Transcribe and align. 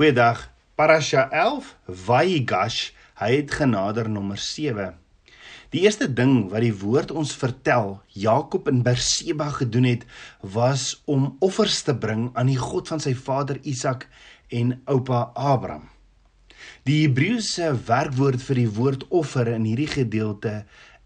Goeiedag. 0.00 0.46
Parasha 0.80 1.26
11 1.28 1.66
Vaigash, 2.06 2.94
hy 3.20 3.34
het 3.34 3.50
genader 3.52 4.06
nommer 4.08 4.40
7. 4.40 4.94
Die 5.74 5.82
eerste 5.84 6.08
ding 6.08 6.46
wat 6.48 6.64
die 6.64 6.72
woord 6.72 7.12
ons 7.12 7.34
vertel, 7.36 7.98
Jakob 8.16 8.70
in 8.72 8.80
Berseba 8.80 9.50
gedoen 9.58 9.90
het, 9.90 10.08
was 10.40 11.02
om 11.04 11.34
offers 11.44 11.82
te 11.84 11.92
bring 11.92 12.30
aan 12.32 12.48
die 12.48 12.56
God 12.56 12.88
van 12.88 13.04
sy 13.04 13.12
vader 13.12 13.60
Isak 13.60 14.08
en 14.48 14.78
oupa 14.88 15.26
Abraham. 15.36 15.90
Die 16.88 17.02
Hebreëse 17.02 17.74
werkwoord 17.92 18.40
vir 18.48 18.64
die 18.64 18.72
woord 18.80 19.08
offer 19.12 19.52
in 19.52 19.68
hierdie 19.68 19.92
gedeelte 20.00 20.62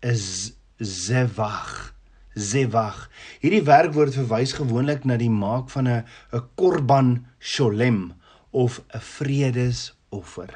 is 0.06 0.52
zevach. 0.79 1.96
Zevach. 2.38 3.08
Hierdie 3.42 3.66
werkwoord 3.66 4.22
verwys 4.22 4.54
gewoonlik 4.54 5.02
na 5.02 5.18
die 5.18 5.34
maak 5.34 5.66
van 5.74 5.88
'n 5.88 6.04
'n 6.30 6.46
korban 6.54 7.16
sholem 7.42 8.14
of 8.55 8.82
'n 8.95 9.00
vredesoffer. 9.00 10.50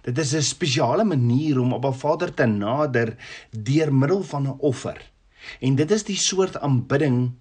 Dit 0.00 0.18
is 0.18 0.34
'n 0.34 0.42
spesiale 0.42 1.04
manier 1.04 1.60
om 1.60 1.72
op 1.72 1.84
'n 1.84 1.92
Vader 1.92 2.34
te 2.34 2.46
nader 2.46 3.16
deur 3.50 3.94
middel 3.94 4.22
van 4.22 4.42
'n 4.42 4.58
offer. 4.58 5.10
En 5.60 5.74
dit 5.74 5.90
is 5.90 6.04
die 6.04 6.16
soort 6.16 6.60
aanbidding 6.60 7.32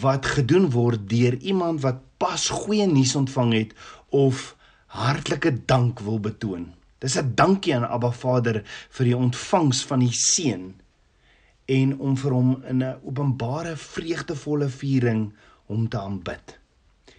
wat 0.00 0.26
gedoen 0.26 0.70
word 0.70 1.08
deur 1.08 1.34
iemand 1.34 1.80
wat 1.80 1.98
pas 2.16 2.48
goeie 2.48 2.86
nuus 2.86 3.14
ontvang 3.16 3.52
het 3.52 3.74
of 4.08 4.56
hartlike 4.86 5.64
dank 5.64 6.00
wil 6.00 6.20
betoon. 6.20 6.74
Dis 6.98 7.16
'n 7.16 7.32
dankie 7.34 7.74
aan 7.74 7.88
Abba 7.88 8.10
Vader 8.10 8.62
vir 8.88 9.04
die 9.04 9.16
ontvangs 9.16 9.84
van 9.84 9.98
die 9.98 10.12
seun 10.12 10.74
en 11.64 11.98
om 11.98 12.16
vir 12.16 12.32
hom 12.32 12.62
in 12.68 12.82
'n 12.82 13.00
openbare 13.04 13.76
vreugdevolle 13.76 14.68
viering 14.68 15.32
om 15.66 15.88
te 15.88 15.98
aanbid. 15.98 16.59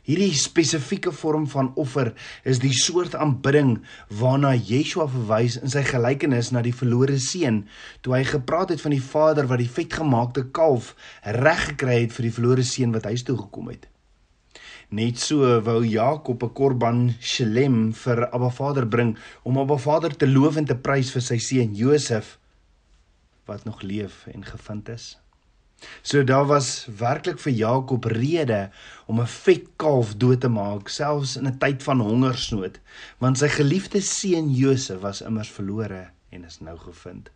Hierdie 0.01 0.33
spesifieke 0.33 1.11
vorm 1.13 1.43
van 1.51 1.67
offer 1.77 2.07
is 2.43 2.57
die 2.63 2.73
soort 2.73 3.13
aanbidding 3.13 3.75
waarna 4.17 4.55
Yeshua 4.57 5.05
verwys 5.11 5.59
in 5.61 5.69
sy 5.69 5.83
gelykenis 5.85 6.49
na 6.49 6.63
die 6.65 6.73
verlore 6.73 7.19
seun 7.21 7.59
toe 8.01 8.15
hy 8.15 8.23
gepraat 8.25 8.73
het 8.73 8.81
van 8.81 8.95
die 8.95 9.03
vader 9.11 9.45
wat 9.51 9.61
die 9.61 9.69
vetgemaakte 9.69 10.47
kalf 10.57 10.95
reg 11.37 11.67
gekry 11.69 11.99
het 11.99 12.17
vir 12.17 12.27
die 12.27 12.35
verlore 12.39 12.65
seun 12.65 12.97
wat 12.97 13.05
huis 13.11 13.27
toe 13.27 13.37
gekom 13.43 13.69
het. 13.69 13.85
Net 14.89 15.21
so 15.21 15.45
wou 15.69 15.79
Jakob 15.85 16.43
'n 16.43 16.53
korban 16.57 17.15
shalem 17.21 17.93
vir 17.93 18.25
Abba 18.33 18.49
Vader 18.49 18.85
bring 18.85 19.17
om 19.43 19.57
Abba 19.57 19.77
Vader 19.77 20.17
te 20.17 20.27
loof 20.27 20.57
en 20.57 20.65
te 20.65 20.75
prys 20.75 21.11
vir 21.13 21.21
sy 21.21 21.37
seun 21.37 21.75
Josef 21.75 22.39
wat 23.45 23.65
nog 23.65 23.81
leef 23.81 24.25
en 24.33 24.43
gevind 24.43 24.89
is. 24.89 25.17
So 26.01 26.23
daar 26.23 26.45
was 26.45 26.87
werklik 26.97 27.39
vir 27.39 27.53
Jakob 27.53 28.05
rede 28.05 28.69
om 29.05 29.19
'n 29.19 29.27
vet 29.27 29.67
kalf 29.75 30.15
dood 30.15 30.41
te 30.41 30.47
maak 30.49 30.89
selfs 30.89 31.35
in 31.37 31.47
'n 31.47 31.57
tyd 31.57 31.83
van 31.83 31.99
hongersnood 31.99 32.79
want 33.17 33.37
sy 33.37 33.47
geliefde 33.47 34.01
seun 34.01 34.49
Josef 34.53 34.99
was 34.99 35.21
immers 35.21 35.51
verlore 35.51 36.09
en 36.29 36.45
is 36.45 36.59
nou 36.59 36.77
gevind. 36.77 37.29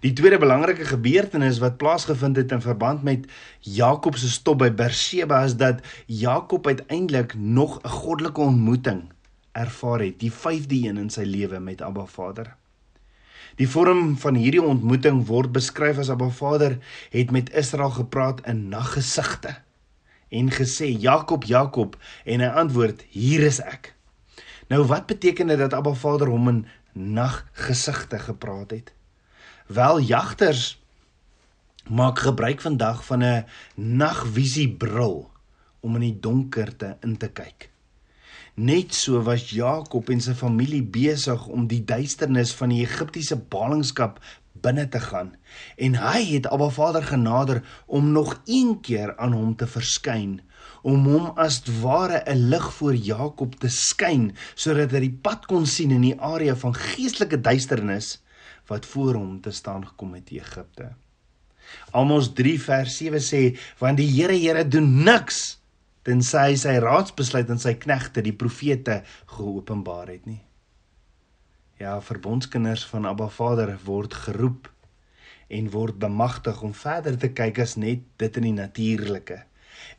Die 0.00 0.12
tweede 0.12 0.38
belangrike 0.38 0.84
gebeurtenis 0.84 1.58
wat 1.58 1.76
plaasgevind 1.76 2.36
het 2.36 2.52
in 2.52 2.60
verband 2.60 3.02
met 3.02 3.26
Jakob 3.60 4.16
se 4.16 4.28
stop 4.30 4.58
by 4.58 4.70
Berseba 4.70 5.44
is 5.44 5.56
dat 5.56 5.80
Jakob 6.06 6.66
uiteindelik 6.66 7.34
nog 7.34 7.80
'n 7.82 7.88
goddelike 7.88 8.40
ontmoeting 8.40 9.02
ervaar 9.52 10.00
het, 10.00 10.20
die 10.20 10.32
vyfde 10.32 10.74
een 10.74 10.96
in 10.96 11.10
sy 11.10 11.24
lewe 11.24 11.58
met 11.60 11.82
Abba 11.82 12.04
Vader. 12.04 12.56
Die 13.56 13.68
vorm 13.68 14.16
van 14.20 14.36
hierdie 14.36 14.60
ontmoeting 14.60 15.22
word 15.30 15.54
beskryf 15.56 15.96
as 16.02 16.10
Abba 16.12 16.28
Vader 16.28 16.76
het 17.12 17.30
met 17.32 17.52
Israel 17.56 17.94
gepraat 17.96 18.42
in 18.44 18.66
naggesigte 18.68 19.54
en 20.28 20.50
gesê 20.52 20.90
Jakob 21.00 21.46
Jakob 21.48 21.96
en 22.24 22.42
hy 22.44 22.50
antwoord 22.62 23.06
hier 23.14 23.46
is 23.46 23.62
ek. 23.64 23.94
Nou 24.68 24.82
wat 24.90 25.06
beteken 25.08 25.48
dit 25.48 25.62
dat 25.62 25.72
Abba 25.72 25.94
Vader 25.96 26.28
hom 26.28 26.50
in 26.52 26.66
naggesigte 26.92 28.18
gepraat 28.26 28.74
het? 28.76 28.92
Wel 29.72 30.02
jagters 30.04 30.76
maak 31.88 32.18
gebruik 32.18 32.60
vandag 32.60 33.04
van 33.08 33.24
'n 33.24 33.44
nagvisie 33.74 34.68
bril 34.68 35.30
om 35.80 35.94
in 35.94 36.00
die 36.00 36.20
donkerte 36.20 36.96
in 37.00 37.16
te 37.16 37.28
kyk. 37.28 37.70
Net 38.56 38.94
so 38.96 39.18
was 39.20 39.50
Jakob 39.52 40.08
en 40.08 40.22
sy 40.24 40.32
familie 40.32 40.80
besig 40.80 41.42
om 41.52 41.66
die 41.68 41.82
duisternis 41.84 42.54
van 42.56 42.70
die 42.72 42.78
Egiptiese 42.86 43.36
ballingskap 43.52 44.16
binne 44.64 44.86
te 44.88 45.02
gaan 45.04 45.34
en 45.76 45.98
hy 46.00 46.22
het 46.30 46.48
Abba 46.48 46.70
Vader 46.72 47.04
genader 47.04 47.60
om 47.84 48.14
nog 48.14 48.38
een 48.48 48.78
keer 48.80 49.12
aan 49.20 49.36
hom 49.36 49.50
te 49.60 49.68
verskyn 49.68 50.38
om 50.80 51.04
hom 51.04 51.26
as 51.36 51.60
ware 51.82 52.22
'n 52.24 52.48
lig 52.48 52.70
voor 52.78 52.94
Jakob 52.94 53.60
te 53.60 53.68
skyn 53.68 54.32
sodat 54.54 54.96
hy 54.96 55.04
die 55.04 55.18
pad 55.28 55.44
kon 55.52 55.66
sien 55.66 55.92
in 55.92 56.08
die 56.08 56.16
area 56.16 56.56
van 56.56 56.72
geestelike 56.72 57.40
duisternis 57.40 58.22
wat 58.72 58.86
voor 58.86 59.20
hom 59.20 59.40
te 59.40 59.50
staan 59.52 59.84
gekom 59.84 60.14
het 60.14 60.30
in 60.30 60.40
Egipte. 60.40 60.94
Amos 61.92 62.32
3 62.32 62.56
vers 62.60 62.96
7 62.96 63.20
sê 63.20 63.58
want 63.78 64.00
die 64.00 64.08
Here 64.08 64.32
Here 64.32 64.64
doen 64.64 65.04
niks 65.04 65.58
tensy 66.06 66.52
hy 66.52 66.58
sy 66.60 66.76
raadsbesluit 66.82 67.50
aan 67.50 67.62
sy 67.62 67.74
knegte 67.82 68.22
die 68.22 68.36
profete 68.36 69.00
geopenbaar 69.34 70.12
het 70.14 70.26
nie. 70.28 70.42
Ja, 71.82 71.98
verbondskinders 72.00 72.86
van 72.88 73.04
Abba 73.10 73.28
Vader 73.28 73.74
word 73.84 74.14
geroep 74.14 74.70
en 75.52 75.70
word 75.74 75.98
bemagtig 76.02 76.62
om 76.64 76.72
verder 76.74 77.18
te 77.20 77.28
kyk 77.34 77.60
as 77.62 77.76
net 77.76 78.06
dit 78.22 78.38
in 78.40 78.48
die 78.48 78.56
natuurlike 78.56 79.42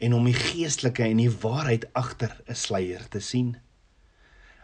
en 0.03 0.15
om 0.17 0.25
die 0.25 0.35
geestelike 0.35 1.05
en 1.05 1.21
die 1.21 1.31
waarheid 1.43 1.85
agter 1.93 2.33
'n 2.47 2.55
sluier 2.55 3.03
te 3.09 3.19
sien. 3.19 3.57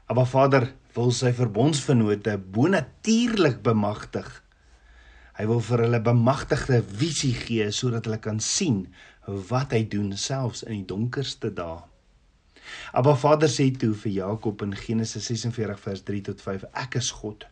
Abba 0.08 0.26
Vader 0.26 0.74
wil 0.96 1.12
sy 1.12 1.32
verbondsvennote 1.34 2.38
bonatuurlik 2.38 3.62
bemagtig. 3.64 4.28
Hy 5.38 5.46
wil 5.50 5.62
vir 5.62 5.86
hulle 5.86 6.02
bemagtigde 6.02 6.84
visie 6.84 7.34
gee 7.34 7.72
sodat 7.72 8.06
hulle 8.06 8.20
kan 8.22 8.40
sien 8.40 8.88
wat 9.25 9.72
hy 9.72 9.84
doen 9.88 10.11
selfs 10.17 10.63
in 10.67 10.81
die 10.81 10.88
donkerste 10.88 11.51
dae. 11.53 11.81
Abba 12.95 13.16
Vader 13.19 13.51
sê 13.51 13.69
toe 13.75 13.94
vir 14.03 14.11
Jakob 14.11 14.61
in 14.66 14.75
Genesis 14.75 15.28
46 15.31 15.79
vers 15.84 16.03
3 16.07 16.22
tot 16.29 16.41
5: 16.41 16.66
Ek 16.73 16.95
is 17.00 17.11
God, 17.11 17.45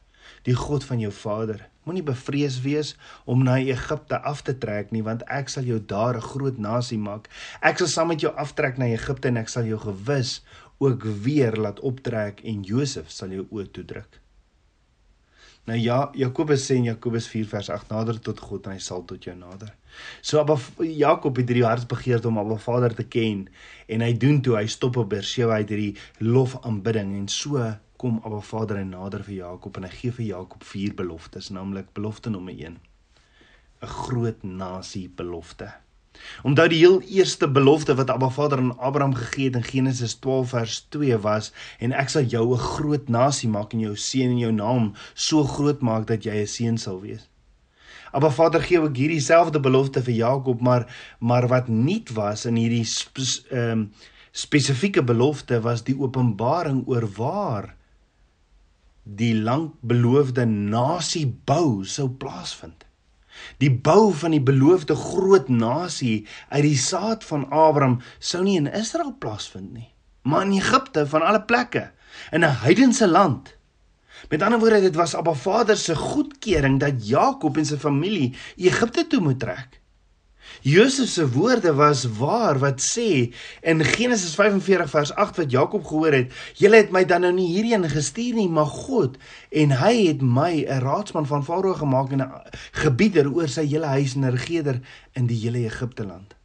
die 0.48 0.56
God 0.56 0.88
van 0.88 1.04
jou 1.04 1.12
vader. 1.12 1.68
Moenie 1.84 2.06
bevrees 2.06 2.60
wees 2.62 2.94
om 3.26 3.44
na 3.44 3.58
Egipte 3.60 4.20
af 4.22 4.44
te 4.46 4.54
trek 4.54 4.92
nie, 4.94 5.02
want 5.04 5.26
ek 5.28 5.50
sal 5.50 5.68
jou 5.68 5.80
daar 5.80 6.16
'n 6.18 6.30
groot 6.32 6.58
nasie 6.58 7.00
maak. 7.00 7.30
Ek 7.62 7.78
sal 7.78 7.88
saam 7.88 8.08
met 8.08 8.22
jou 8.22 8.32
aftrek 8.36 8.78
na 8.78 8.86
Egipte 8.86 9.28
en 9.28 9.38
ek 9.38 9.50
sal 9.50 9.66
jou 9.66 9.80
gewis 9.80 10.42
ook 10.80 11.04
weer 11.04 11.56
laat 11.56 11.80
optrek 11.80 12.42
en 12.44 12.64
Josef 12.64 13.12
sal 13.12 13.30
jou 13.30 13.48
oë 13.52 13.72
toedruk. 13.72 14.22
Nou 15.70 15.78
ja, 15.78 16.10
Jakobus 16.18 16.64
sê 16.66 16.80
in 16.80 16.88
Jakobus 16.90 17.28
4 17.30 17.46
vers 17.52 17.70
8 17.70 17.92
nader 17.94 18.18
tot 18.26 18.40
God 18.42 18.66
en 18.66 18.74
hy 18.74 18.82
sal 18.82 19.04
tot 19.06 19.22
jou 19.28 19.36
nader. 19.38 19.70
So 20.26 20.42
Abba 20.42 20.58
Jakob 20.82 21.38
het 21.38 21.52
hierdie 21.52 21.68
hartsbegeerte 21.68 22.32
om 22.32 22.40
Abba 22.42 22.58
Vader 22.58 22.96
te 22.98 23.06
ken 23.06 23.46
en 23.86 24.02
hy 24.02 24.12
doen 24.18 24.42
toe 24.42 24.58
hy 24.58 24.66
stop 24.66 24.98
op 24.98 25.12
Berseba 25.12 25.60
uit 25.62 25.70
hierdie 25.70 26.26
lof 26.26 26.58
aanbidding 26.66 27.14
en 27.20 27.30
so 27.30 27.62
kom 28.02 28.18
Abba 28.26 28.42
Vader 28.42 28.82
en 28.82 28.96
nader 28.96 29.22
vir 29.28 29.36
Jakob 29.44 29.78
en 29.78 29.86
hy 29.86 29.94
gee 30.00 30.16
vir 30.18 30.28
Jakob 30.32 30.66
vier 30.66 30.98
beloftes, 30.98 31.52
naamlik 31.54 31.94
belofte 31.94 32.34
nommer 32.34 32.58
1. 32.58 32.80
'n 33.82 33.94
Groot 34.02 34.42
nasie 34.44 35.08
belofte. 35.10 35.70
Onthou 36.44 36.68
die 36.72 36.80
heel 36.82 37.02
eerste 37.02 37.48
belofte 37.48 37.96
wat 37.96 38.10
Abba 38.10 38.30
Vader 38.30 38.60
aan 38.60 38.78
Abraham 38.78 39.14
gegee 39.16 39.46
het 39.46 39.56
in 39.56 39.64
Genesis 39.64 40.16
12 40.20 40.50
vers 40.50 40.80
2 40.90 41.18
was 41.24 41.52
en 41.80 41.94
ek 42.04 42.10
sal 42.10 42.24
jou 42.34 42.54
'n 42.54 42.66
groot 42.76 43.10
nasie 43.10 43.50
maak 43.50 43.74
en 43.74 43.80
jou 43.80 43.96
seun 43.96 44.32
en 44.32 44.38
jou 44.38 44.52
naam 44.52 44.94
so 45.14 45.44
groot 45.44 45.82
maak 45.82 46.08
dat 46.08 46.24
jy 46.26 46.42
'n 46.42 46.48
seun 46.48 46.78
sal 46.78 47.02
wees. 47.02 47.30
Abba 48.12 48.30
Vader 48.30 48.62
gee 48.62 48.80
ook 48.80 48.96
hierdie 48.96 49.22
selfde 49.22 49.60
belofte 49.60 50.02
vir 50.04 50.14
Jakob, 50.14 50.62
maar 50.62 50.88
maar 51.20 51.48
wat 51.48 51.68
nuut 51.68 52.12
was 52.14 52.46
in 52.46 52.56
hierdie 52.56 52.88
ehm 53.50 53.72
um, 53.72 53.92
spesifieke 54.32 55.04
belofte 55.04 55.62
was 55.62 55.84
die 55.84 55.96
openbaring 56.00 56.88
oor 56.88 57.08
waar 57.18 57.76
die 59.04 59.34
lank 59.36 59.74
beloofde 59.82 60.46
nasie 60.46 61.26
bou 61.46 61.84
sou 61.84 62.10
plaasvind. 62.10 62.86
Die 63.58 63.72
bou 63.72 64.12
van 64.14 64.36
die 64.36 64.44
beloofde 64.44 64.96
groot 64.96 65.50
nasie 65.50 66.28
uit 66.50 66.64
die 66.64 66.78
saad 66.78 67.24
van 67.24 67.48
Abraham 67.50 68.00
sou 68.20 68.44
nie 68.44 68.58
in 68.60 68.72
Israel 68.72 69.14
plaasvind 69.20 69.72
nie, 69.74 69.90
maar 70.22 70.46
in 70.46 70.58
Egipte 70.60 71.08
van 71.08 71.26
alle 71.26 71.42
plekke, 71.42 71.92
in 72.32 72.44
'n 72.44 72.58
heidense 72.64 73.08
land. 73.08 73.56
Met 74.30 74.42
ander 74.42 74.60
woorde, 74.60 74.82
dit 74.82 74.96
was 74.96 75.16
Abba 75.16 75.34
Vader 75.34 75.78
se 75.78 75.96
goedkeuring 75.96 76.80
dat 76.80 77.08
Jakob 77.08 77.58
en 77.58 77.66
sy 77.66 77.78
familie 77.78 78.36
Egipte 78.56 79.08
toe 79.08 79.20
moet 79.20 79.40
trek. 79.40 79.81
Josef 80.62 81.10
se 81.10 81.30
woorde 81.32 81.74
was 81.74 82.06
waar 82.18 82.60
wat 82.60 82.82
sê 82.82 83.34
in 83.62 83.84
Genesis 83.84 84.36
45 84.36 84.90
vers 84.90 85.14
8 85.14 85.38
wat 85.38 85.52
Jakob 85.52 85.86
gehoor 85.86 86.14
het, 86.14 86.34
"Julle 86.56 86.76
het 86.76 86.92
my 86.92 87.06
dan 87.06 87.22
nou 87.22 87.34
nie 87.34 87.48
hierheen 87.48 87.90
gestuur 87.90 88.34
nie, 88.34 88.50
maar 88.50 88.66
God 88.66 89.18
en 89.50 89.72
hy 89.72 90.08
het 90.08 90.22
my 90.22 90.66
'n 90.68 90.80
raadsman 90.80 91.26
van 91.26 91.44
Farao 91.44 91.74
gemaak 91.74 92.12
en 92.12 92.22
'n 92.22 92.32
gebieder 92.72 93.34
oor 93.34 93.48
sy 93.48 93.66
hele 93.66 93.86
huis 93.86 94.16
en 94.16 94.26
'n 94.26 94.32
regerder 94.32 94.82
in 95.14 95.28
die 95.28 95.40
hele 95.40 95.66
Egipte 95.66 96.06
land." 96.06 96.36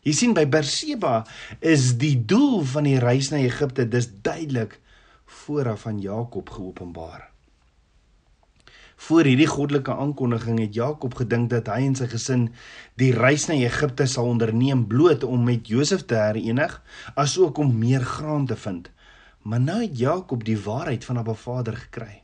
Jy 0.00 0.12
sien 0.12 0.32
by 0.32 0.46
Berseba 0.46 1.26
is 1.60 1.98
die 2.00 2.16
doel 2.24 2.62
van 2.64 2.84
die 2.84 2.98
reis 2.98 3.28
na 3.30 3.36
Egipte 3.36 3.88
dis 3.88 4.08
duidelik 4.22 4.80
vooraf 5.26 5.86
aan 5.86 6.00
Jakob 6.00 6.50
geopenbaar. 6.50 7.30
Voor 9.00 9.24
hierdie 9.24 9.48
goddelike 9.48 9.94
aankondiging 9.96 10.58
het 10.60 10.74
Jakob 10.76 11.14
gedink 11.16 11.48
dat 11.50 11.70
hy 11.72 11.86
en 11.88 11.94
sy 11.96 12.04
gesin 12.12 12.42
die 13.00 13.14
reis 13.16 13.46
na 13.48 13.56
Egipte 13.56 14.04
sal 14.10 14.28
onderneem 14.28 14.82
bloot 14.90 15.24
om 15.24 15.46
met 15.46 15.70
Josef 15.72 16.04
te 16.04 16.18
herenig, 16.20 16.74
asook 17.16 17.58
om 17.62 17.72
meer 17.80 18.04
graan 18.04 18.44
te 18.46 18.58
vind. 18.60 18.90
Maar 19.42 19.60
nou 19.60 19.78
het 19.80 19.96
Jakob 19.98 20.44
die 20.44 20.58
waarheid 20.60 21.04
van 21.08 21.22
Abba 21.22 21.34
Vader 21.34 21.78
gekry. 21.86 22.20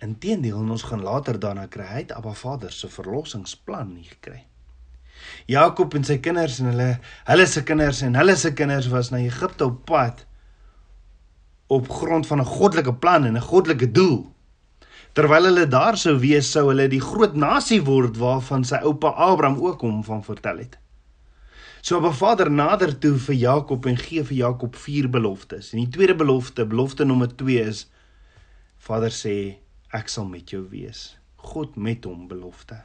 Inteendeel, 0.00 0.56
ons 0.56 0.86
gaan 0.88 1.04
later 1.04 1.36
daarna 1.36 1.66
kry 1.68 1.84
hy 1.84 2.00
het 2.06 2.16
Abba 2.16 2.32
Vader 2.32 2.72
se 2.72 2.88
verlossingsplan 2.88 3.92
nie 3.92 4.08
gekry. 4.08 4.40
Jakob 5.52 5.94
en 5.94 6.08
sy 6.08 6.16
kinders 6.24 6.62
en 6.64 6.72
hulle 6.72 6.90
hulle 7.28 7.46
se 7.46 7.60
kinders 7.68 8.00
en 8.08 8.16
hulle 8.16 8.40
se 8.40 8.54
kinders 8.56 8.88
was 8.88 9.12
na 9.12 9.20
Egipte 9.20 9.68
op 9.68 9.84
pad 9.84 10.24
op 11.68 11.92
grond 11.92 12.26
van 12.26 12.40
'n 12.40 12.52
goddelike 12.56 12.94
plan 12.94 13.24
en 13.24 13.36
'n 13.36 13.48
goddelike 13.52 13.92
doel. 13.92 14.30
Terwyl 15.12 15.48
hulle 15.48 15.66
daar 15.66 15.96
sou 15.98 16.12
wees, 16.22 16.52
sou 16.54 16.68
hulle 16.68 16.86
die 16.90 17.02
groot 17.02 17.34
nasie 17.34 17.80
word 17.82 18.18
waarvan 18.20 18.62
sy 18.66 18.78
oupa 18.86 19.10
Abraham 19.10 19.58
ook 19.58 19.82
hom 19.82 20.04
van 20.06 20.22
vertel 20.22 20.62
het. 20.62 20.76
So 21.82 21.96
op 21.98 22.04
'n 22.04 22.14
Vader 22.14 22.50
nader 22.50 22.98
toe 22.98 23.16
vir 23.18 23.34
Jakob 23.34 23.86
en 23.86 23.96
gee 23.96 24.22
vir 24.22 24.36
Jakob 24.36 24.76
vier 24.76 25.10
beloftes. 25.10 25.72
En 25.72 25.78
die 25.78 25.88
tweede 25.88 26.14
belofte, 26.14 26.66
belofte 26.66 27.04
nommer 27.04 27.36
2 27.36 27.58
is 27.60 27.90
Vader 28.78 29.10
sê 29.10 29.56
ek 29.92 30.08
sal 30.08 30.24
met 30.24 30.50
jou 30.50 30.62
wees. 30.70 31.18
God 31.36 31.76
met 31.76 32.04
hom 32.04 32.28
belofte. 32.28 32.84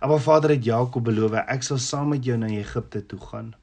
Maar 0.00 0.20
Vader 0.20 0.50
het 0.50 0.64
Jakob 0.64 1.04
beloof 1.04 1.32
ek 1.32 1.62
sal 1.62 1.78
saam 1.78 2.08
met 2.08 2.24
jou 2.24 2.36
na 2.36 2.46
Egipte 2.46 3.06
toe 3.06 3.20
gaan. 3.20 3.54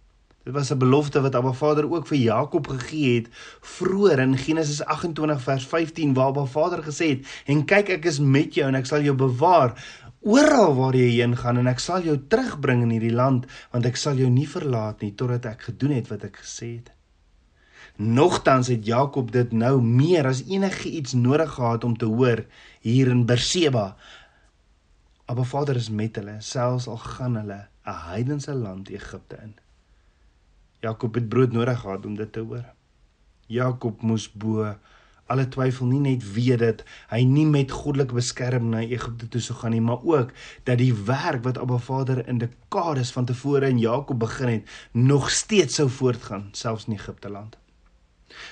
Dit 0.43 0.53
was 0.53 0.71
'n 0.71 0.77
belofte 0.77 1.21
wat 1.21 1.35
Abba 1.35 1.51
Vader 1.51 1.91
ook 1.91 2.07
vir 2.07 2.17
Jakob 2.17 2.67
gegee 2.67 3.15
het 3.15 3.27
vroeër 3.61 4.19
in 4.19 4.37
Genesis 4.37 4.83
28 4.83 5.41
vers 5.41 5.65
15 5.65 6.13
waar 6.13 6.25
Abba 6.27 6.45
Vader 6.45 6.83
gesê 6.83 7.07
het: 7.09 7.43
"En 7.45 7.65
kyk, 7.65 7.89
ek 7.89 8.05
is 8.05 8.19
met 8.19 8.53
jou 8.53 8.67
en 8.67 8.75
ek 8.75 8.85
sal 8.85 9.01
jou 9.01 9.15
bewaar 9.15 9.73
oral 10.19 10.75
waar 10.75 10.95
jy 10.95 11.09
heen 11.09 11.37
gaan 11.37 11.57
en 11.57 11.67
ek 11.67 11.79
sal 11.79 12.01
jou 12.01 12.17
terugbring 12.27 12.81
in 12.81 12.89
hierdie 12.89 13.15
land, 13.15 13.45
want 13.71 13.85
ek 13.85 13.95
sal 13.95 14.15
jou 14.15 14.29
nie 14.29 14.47
verlaat 14.47 15.01
nie 15.01 15.15
totdat 15.15 15.45
ek 15.45 15.61
gedoen 15.61 15.91
het 15.91 16.07
wat 16.07 16.23
ek 16.23 16.37
gesê 16.37 16.75
het." 16.75 16.91
Nogtans 17.95 18.67
het 18.67 18.85
Jakob 18.85 19.31
dit 19.31 19.51
nou 19.51 19.81
meer 19.81 20.27
as 20.27 20.43
enige 20.47 20.89
iets 20.89 21.13
nodig 21.13 21.51
gehad 21.51 21.83
om 21.83 21.97
te 21.97 22.05
hoor 22.05 22.45
hier 22.79 23.07
in 23.07 23.25
Berseba. 23.25 23.95
Abba 25.25 25.43
Vader 25.43 25.75
is 25.75 25.89
met 25.89 26.15
hulle, 26.15 26.35
selfs 26.39 26.87
al 26.87 26.97
gaan 26.97 27.35
hulle 27.35 27.67
'n 27.85 27.97
heidense 28.09 28.53
land 28.53 28.89
Egipte 28.89 29.37
in. 29.43 29.53
Jakob 30.79 31.13
het 31.19 31.29
brood 31.29 31.51
nodig 31.51 31.79
gehad 31.79 32.05
om 32.05 32.15
dit 32.15 32.31
te 32.31 32.39
hoor. 32.39 32.65
Jakob 33.47 34.01
moes 34.01 34.29
bo 34.31 34.75
alle 35.29 35.45
twyfel 35.53 35.89
nie 35.89 36.01
net 36.01 36.23
weet 36.33 36.61
dat 36.63 36.83
hy 37.11 37.21
nie 37.27 37.45
met 37.49 37.73
goddelike 37.73 38.17
beskerming 38.17 38.71
na 38.73 38.81
Egipte 38.81 39.27
toe 39.29 39.41
sou 39.43 39.57
gaan 39.59 39.75
nie, 39.75 39.83
maar 39.83 40.01
ook 40.05 40.31
dat 40.69 40.79
die 40.81 40.93
werk 40.93 41.43
wat 41.45 41.59
Abba 41.61 41.77
Vader 41.77 42.23
in 42.27 42.41
dekades 42.41 43.11
van 43.13 43.27
tevore 43.29 43.69
in 43.69 43.81
Jakob 43.81 44.19
begin 44.19 44.53
het, 44.55 44.77
nog 44.91 45.29
steeds 45.29 45.77
sou 45.81 45.89
voortgaan, 45.89 46.49
selfs 46.51 46.87
in 46.89 46.97
Egipte 46.97 47.29
land. 47.29 47.57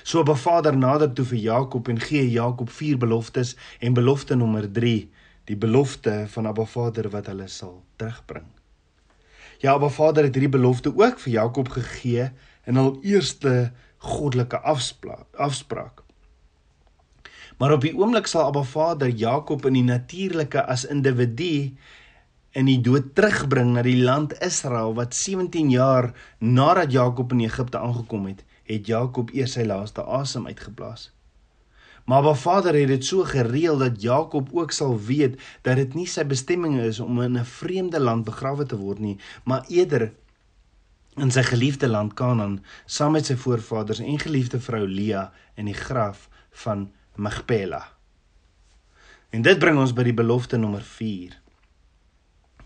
So 0.02 0.22
Abba 0.22 0.36
Vader 0.38 0.76
nader 0.76 1.12
toe 1.12 1.26
vir 1.32 1.42
Jakob 1.42 1.88
en 1.88 2.00
gee 2.02 2.28
Jakob 2.30 2.70
vier 2.70 2.98
beloftes 2.98 3.56
en 3.80 3.98
belofte 3.98 4.38
nommer 4.38 4.70
3, 4.70 5.00
die 5.50 5.56
belofte 5.56 6.24
van 6.28 6.46
Abba 6.46 6.68
Vader 6.68 7.10
wat 7.10 7.32
hulle 7.32 7.48
sal 7.50 7.80
terugbring. 7.96 8.57
Ja, 9.58 9.72
Abba 9.74 9.88
Vader 9.90 10.22
het 10.28 10.36
hierdie 10.38 10.54
belofte 10.54 10.92
ook 10.94 11.18
vir 11.18 11.32
Jakob 11.32 11.68
gegee 11.74 12.28
in 12.70 12.76
hul 12.78 12.92
eerste 13.02 13.72
goddelike 13.98 14.60
afspraak. 14.62 16.04
Maar 17.58 17.74
op 17.74 17.82
die 17.82 17.94
oomblik 17.98 18.30
sal 18.30 18.46
Abba 18.52 18.62
Vader 18.62 19.10
Jakob 19.10 19.66
in 19.66 19.80
die 19.80 19.82
natuurlike 19.82 20.62
as 20.62 20.86
individu 20.86 21.74
in 22.54 22.70
die 22.70 22.78
dood 22.78 23.10
terugbring 23.18 23.74
na 23.74 23.82
die 23.82 23.98
land 23.98 24.36
Israel 24.46 24.94
wat 24.94 25.18
17 25.18 25.74
jaar 25.74 26.12
nadat 26.38 26.94
Jakob 26.94 27.34
in 27.34 27.42
Egipte 27.48 27.82
aangekom 27.82 28.30
het, 28.30 28.44
het 28.70 28.86
Jakob 28.86 29.34
eers 29.34 29.58
sy 29.58 29.66
laaste 29.66 30.06
asem 30.06 30.46
uitgeblaas. 30.46 31.10
Maar 32.08 32.18
Abba 32.18 32.34
Vader 32.34 32.74
het 32.74 32.88
dit 32.88 33.04
so 33.04 33.24
gereël 33.28 33.78
dat 33.78 34.00
Jakob 34.00 34.48
ook 34.52 34.70
sal 34.72 34.94
weet 35.00 35.34
dat 35.62 35.76
dit 35.76 35.94
nie 35.94 36.06
sy 36.08 36.22
bestemming 36.24 36.78
is 36.80 37.00
om 37.04 37.20
in 37.20 37.36
'n 37.36 37.44
vreemde 37.44 38.00
land 38.00 38.24
begrawe 38.24 38.64
te 38.66 38.76
word 38.76 38.98
nie, 38.98 39.18
maar 39.44 39.64
eerder 39.68 40.12
in 41.16 41.30
sy 41.30 41.42
geliefde 41.42 41.88
land 41.88 42.14
Kanaan 42.14 42.64
saam 42.86 43.12
met 43.12 43.26
sy 43.26 43.36
voorvaders 43.36 43.98
en 43.98 44.18
geliefde 44.18 44.60
vrou 44.60 44.88
Lea 44.88 45.32
in 45.54 45.64
die 45.64 45.74
graf 45.74 46.28
van 46.50 46.92
Magpela. 47.14 47.92
En 49.30 49.42
dit 49.42 49.58
bring 49.58 49.78
ons 49.78 49.92
by 49.92 50.02
die 50.02 50.16
belofte 50.16 50.56
nommer 50.56 50.82
4. 50.82 51.36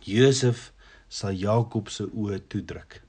Josef 0.00 0.72
sal 1.08 1.32
Jakob 1.32 1.88
se 1.88 2.06
oë 2.06 2.38
toedruk. 2.46 3.02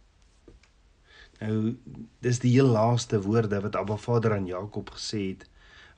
Nou 1.39 1.77
dis 2.19 2.39
die 2.39 2.51
heel 2.51 2.67
laaste 2.67 3.21
woorde 3.21 3.61
wat 3.61 3.75
Abba 3.75 3.95
Vader 3.95 4.33
aan 4.33 4.45
Jakob 4.45 4.89
gesê 4.89 5.27
het 5.27 5.51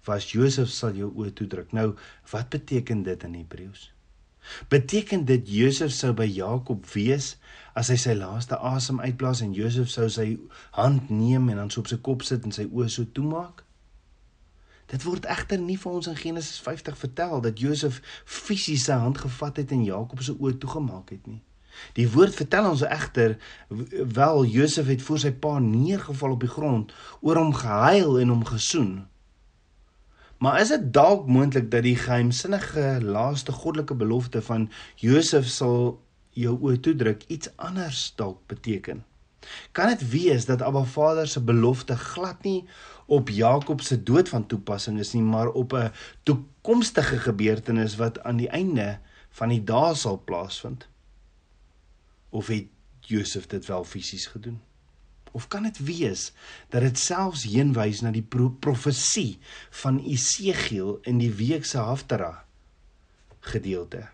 was 0.08 0.32
Josef 0.32 0.70
sal 0.70 0.96
jou 0.98 1.12
oë 1.14 1.34
toedruk. 1.38 1.74
Nou, 1.76 1.94
wat 2.32 2.50
beteken 2.54 3.04
dit 3.04 3.24
in 3.24 3.36
Hebreëus? 3.40 3.92
Beteken 4.70 5.26
dit 5.26 5.48
Josef 5.50 5.92
sou 5.92 6.14
by 6.14 6.28
Jakob 6.30 6.86
wees 6.94 7.36
as 7.74 7.90
hy 7.90 7.98
sy 8.00 8.14
laaste 8.18 8.58
asem 8.62 9.02
uitblaas 9.02 9.42
en 9.42 9.56
Josef 9.58 9.90
sou 9.90 10.06
sy 10.12 10.28
hand 10.78 11.10
neem 11.10 11.50
en 11.50 11.64
dan 11.64 11.72
so 11.74 11.82
op 11.82 11.90
sy 11.90 11.98
kop 12.06 12.26
sit 12.28 12.46
en 12.46 12.54
sy 12.56 12.68
oë 12.70 12.90
so 12.94 13.10
toemaak? 13.18 13.64
Dit 14.92 15.02
word 15.08 15.26
egter 15.26 15.58
nie 15.58 15.80
vir 15.82 15.98
ons 15.98 16.08
in 16.12 16.18
Genesis 16.20 16.62
50 16.62 16.98
vertel 17.00 17.42
dat 17.42 17.60
Josef 17.60 17.98
fisies 18.30 18.86
sy 18.86 19.00
hand 19.02 19.18
gevat 19.24 19.58
het 19.64 19.74
en 19.74 19.82
Jakob 19.88 20.22
se 20.22 20.38
oë 20.38 20.60
toegemaak 20.62 21.10
het 21.16 21.26
nie. 21.26 21.42
Die 21.98 22.06
woord 22.12 22.38
vertel 22.38 22.70
ons 22.70 22.86
egter 22.88 23.36
wel 24.20 24.46
Josef 24.54 24.88
het 24.88 25.02
voor 25.04 25.20
sy 25.20 25.34
pa 25.34 25.58
neergeval 25.60 26.38
op 26.38 26.46
die 26.46 26.52
grond, 26.52 26.94
oor 27.20 27.42
hom 27.42 27.52
gehuil 27.58 28.20
en 28.22 28.32
hom 28.32 28.46
gesoen. 28.48 28.94
Maar 30.38 30.62
is 30.62 30.68
dit 30.68 30.94
dalk 30.94 31.28
moontlik 31.28 31.72
dat 31.72 31.84
die 31.84 31.96
geheimsinnige 31.96 33.00
laaste 33.02 33.52
goddelike 33.52 33.96
belofte 33.96 34.42
van 34.42 34.70
Josef 34.96 35.48
sal 35.48 36.02
jou 36.36 36.58
oë 36.60 36.80
toedruk 36.80 37.24
iets 37.28 37.50
anders 37.56 38.14
dalk 38.16 38.42
beteken? 38.52 39.06
Kan 39.72 39.88
dit 39.88 40.10
wees 40.10 40.46
dat 40.46 40.62
Abba 40.62 40.84
Vader 40.84 41.28
se 41.28 41.42
belofte 41.42 41.96
glad 41.98 42.44
nie 42.44 42.66
op 43.06 43.30
Jakob 43.30 43.82
se 43.82 44.04
dood 44.04 44.30
van 44.30 44.46
toepassing 44.46 45.00
is 45.00 45.14
nie, 45.14 45.24
maar 45.24 45.48
op 45.48 45.74
'n 45.74 45.92
toekomstige 46.24 47.20
gebeurtenis 47.20 47.96
wat 47.96 48.24
aan 48.24 48.38
die 48.38 48.50
einde 48.50 49.00
van 49.30 49.50
die 49.50 49.64
dae 49.64 49.96
sal 49.96 50.22
plaasvind? 50.26 50.88
Of 52.30 52.48
het 52.48 52.68
Josef 53.00 53.48
dit 53.48 53.66
wel 53.66 53.84
fisies 53.84 54.26
gedoen? 54.26 54.62
Of 55.36 55.50
kan 55.52 55.68
dit 55.68 55.80
wees 55.84 56.30
dat 56.72 56.86
dit 56.86 57.00
selfs 57.00 57.44
heenwys 57.44 58.00
na 58.06 58.14
die 58.16 58.24
pro 58.24 58.54
profesie 58.64 59.36
van 59.84 60.00
Esegiel 60.00 60.96
in 61.04 61.20
die 61.20 61.32
week 61.36 61.68
se 61.68 61.82
Haftara 61.84 62.46
gedeelte? 63.52 64.06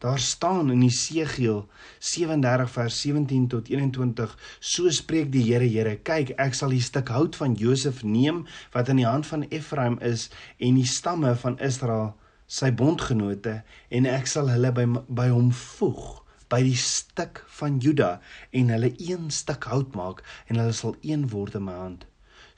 Daar 0.00 0.18
staan 0.18 0.70
in 0.72 0.86
Esegiel 0.86 1.68
37 1.98 2.70
vers 2.70 3.00
17 3.00 3.48
tot 3.52 3.68
21: 3.68 4.38
So 4.60 4.88
spreek 4.90 5.28
die 5.32 5.44
Here, 5.44 5.68
Here, 5.68 5.98
kyk, 6.00 6.32
ek 6.40 6.56
sal 6.56 6.72
die 6.72 6.80
stuk 6.80 7.12
hout 7.12 7.36
van 7.36 7.58
Josef 7.60 8.00
neem 8.02 8.46
wat 8.72 8.88
in 8.88 9.02
die 9.02 9.08
hand 9.08 9.28
van 9.28 9.44
Ephraim 9.52 9.98
is 10.00 10.30
en 10.56 10.80
die 10.80 10.88
stamme 10.88 11.34
van 11.44 11.58
Israel 11.60 12.14
sy 12.48 12.72
bondgenote 12.72 13.60
en 13.92 14.08
ek 14.08 14.26
sal 14.26 14.48
hulle 14.48 14.72
by 14.72 14.88
by 15.20 15.28
hom 15.28 15.52
voeg 15.52 16.19
by 16.50 16.60
die 16.66 16.78
stuk 16.78 17.44
van 17.60 17.78
Juda 17.82 18.18
en 18.56 18.72
hulle 18.74 18.90
een 18.98 19.30
stuk 19.34 19.68
hout 19.70 19.94
maak 19.98 20.24
en 20.48 20.58
hulle 20.58 20.74
sal 20.76 20.96
een 21.06 21.28
word 21.32 21.58
in 21.58 21.68
my 21.68 21.76
hand. 21.78 22.06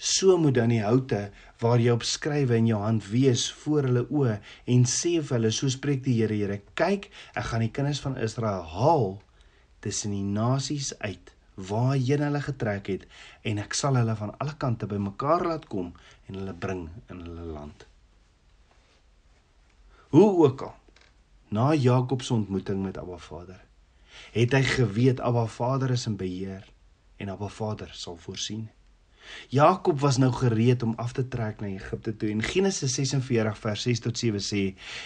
So 0.02 0.34
moet 0.40 0.56
dan 0.56 0.72
die 0.72 0.82
houte 0.82 1.28
waar 1.62 1.78
jy 1.78 1.92
op 1.94 2.02
skrywe 2.02 2.56
in 2.58 2.70
jou 2.72 2.80
hand 2.82 3.04
wees 3.12 3.44
voor 3.62 3.87
hulle 3.87 4.02
oë 4.08 4.38
en 4.75 4.88
sê 4.88 5.18
vir 5.20 5.37
hulle 5.37 5.52
so 5.54 5.70
spreek 5.70 6.02
die 6.06 6.16
Here 6.18 6.34
Here 6.34 6.58
kyk 6.78 7.11
ek 7.37 7.46
gaan 7.52 7.62
die 7.62 7.70
kinders 7.70 8.02
van 8.02 8.18
Israel 8.18 8.64
haal 8.72 9.06
tussen 9.84 10.16
die 10.16 10.26
nasies 10.26 10.90
uit 11.04 11.30
waarheen 11.70 12.25
hulle 12.26 12.42
getrek 12.42 12.90
het 12.90 13.06
en 13.46 13.61
ek 13.62 13.76
sal 13.78 13.99
hulle 14.00 14.16
van 14.18 14.34
alle 14.42 14.56
kante 14.58 14.88
bymekaar 14.90 15.46
laat 15.52 15.68
kom 15.70 15.92
en 16.26 16.40
hulle 16.40 16.54
bring 16.66 16.87
in 17.12 17.20
hulle 17.22 17.50
land. 17.52 17.87
Hoe 20.16 20.30
ook 20.46 20.66
al 20.66 20.78
na 21.52 21.75
Jakob 21.76 22.22
se 22.22 22.34
ontmoeting 22.34 22.82
met 22.82 22.99
Abba 22.99 23.20
Vader 23.20 23.61
het 24.33 24.52
hy 24.52 24.62
geweet 24.62 25.21
Abba 25.21 25.47
Vader 25.47 25.90
is 25.90 26.07
in 26.07 26.16
beheer 26.16 26.69
en 27.16 27.28
Abba 27.28 27.49
Vader 27.49 27.90
sal 27.92 28.16
voorsien. 28.16 28.71
Jakob 29.49 30.00
was 30.00 30.16
nou 30.16 30.33
gereed 30.33 30.83
om 30.83 30.95
af 30.97 31.12
te 31.12 31.28
trek 31.28 31.61
na 31.61 31.66
Egipte 31.66 32.16
toe 32.16 32.31
en 32.31 32.42
Genesis 32.42 32.95
46 32.95 33.59
vers 33.59 33.83
6 33.83 34.02
tot 34.07 34.19
7 34.19 34.42
sê 34.42 34.62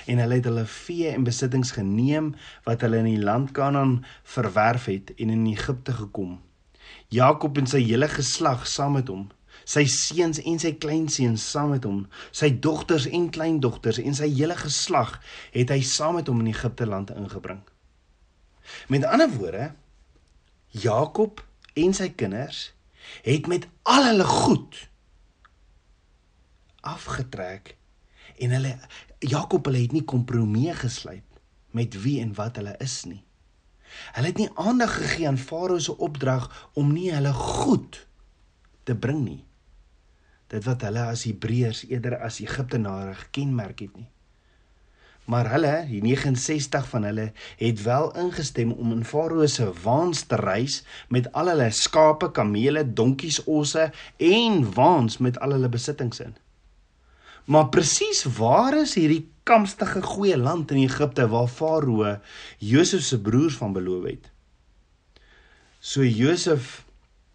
en 0.07 0.23
hulle 0.23 0.39
het 0.41 0.49
hulle 0.49 0.65
vee 0.73 1.13
en 1.13 1.27
besittings 1.27 1.75
geneem 1.77 2.33
wat 2.65 2.85
hulle 2.87 3.03
in 3.05 3.11
die 3.11 3.23
land 3.23 3.53
Kanaan 3.57 3.99
verwerf 4.37 4.89
het 4.93 5.13
en 5.17 5.31
in 5.31 5.47
Egipte 5.53 5.93
gekom. 5.93 6.39
Jakob 7.13 7.59
en 7.59 7.69
sy 7.71 7.83
hele 7.85 8.09
geslag 8.09 8.67
saam 8.71 8.97
met 8.99 9.11
hom, 9.13 9.29
sy 9.67 9.85
seuns 9.91 10.41
en 10.43 10.59
sy 10.63 10.73
kleinseuns 10.83 11.45
saam 11.53 11.73
met 11.75 11.87
hom, 11.87 12.05
sy 12.31 12.51
dogters 12.63 13.09
en 13.11 13.31
kleindogters 13.35 14.01
en 14.03 14.15
sy 14.15 14.29
hele 14.33 14.57
geslag 14.59 15.17
het 15.55 15.73
hy 15.75 15.83
saam 15.87 16.21
met 16.21 16.31
hom 16.31 16.43
in 16.45 16.53
Egipte 16.55 16.87
land 16.87 17.13
ingebring. 17.15 17.63
Met 18.89 19.05
ander 19.05 19.31
woorde, 19.31 19.73
Jakob 20.67 21.45
en 21.75 21.95
sy 21.95 22.11
kinders 22.19 22.71
het 23.23 23.47
met 23.47 23.67
al 23.87 24.09
hulle 24.11 24.25
goed 24.27 24.79
afgetrek 26.87 27.77
en 28.43 28.55
hulle 28.57 28.75
Jakob 29.19 29.65
hulle 29.67 29.81
het 29.85 29.95
nie 29.97 30.05
kompromie 30.05 30.75
gesluit 30.77 31.41
met 31.77 31.97
wie 32.03 32.19
en 32.21 32.35
wat 32.37 32.59
hulle 32.61 32.75
is 32.85 33.05
nie. 33.09 33.23
Hulle 34.17 34.33
het 34.33 34.41
nie 34.41 34.51
aandag 34.61 34.97
gegee 34.99 35.29
aan 35.29 35.41
Farao 35.41 35.79
se 35.79 35.95
opdrag 35.97 36.49
om 36.75 36.93
nie 36.93 37.09
hulle 37.15 37.33
goed 37.33 38.03
te 38.85 38.97
bring 38.97 39.23
nie. 39.25 39.43
Dit 40.53 40.67
wat 40.67 40.85
hulle 40.87 41.07
as 41.13 41.25
Hebreërs 41.27 41.87
eerder 41.89 42.19
as 42.23 42.41
Egiptenare 42.45 43.15
gekenmerk 43.27 43.83
het 43.87 43.97
nie. 43.97 44.09
Maar 45.27 45.51
hulle, 45.51 45.75
die 45.91 46.03
69 46.05 46.89
van 46.89 47.07
hulle, 47.09 47.31
het 47.59 47.83
wel 47.83 48.13
ingestem 48.17 48.73
om 48.73 48.93
in 48.95 49.05
Farao 49.05 49.47
se 49.51 49.67
waans 49.83 50.23
te 50.31 50.39
reis 50.39 50.83
met 51.11 51.27
al 51.33 51.51
hulle 51.51 51.71
skape, 51.75 52.31
kamele, 52.31 52.85
donkies, 52.87 53.41
osse 53.45 53.91
en 54.23 54.61
waans 54.75 55.19
met 55.19 55.41
al 55.43 55.57
hulle 55.57 55.71
besittings 55.73 56.23
in. 56.23 56.37
Maar 57.47 57.69
presies 57.75 58.25
waar 58.39 58.75
is 58.79 58.95
hierdie 58.99 59.25
kamstige 59.47 60.03
goeie 60.03 60.39
land 60.39 60.71
in 60.75 60.83
Egipte 60.83 61.27
waar 61.31 61.51
Farao 61.51 62.17
Josef 62.59 63.03
se 63.03 63.21
broers 63.21 63.59
van 63.59 63.75
beloof 63.75 64.07
het? 64.07 64.31
So 65.81 66.03
Josef 66.03 66.85